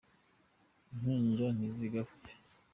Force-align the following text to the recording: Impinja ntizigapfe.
Impinja 0.91 1.47
ntizigapfe. 1.55 2.31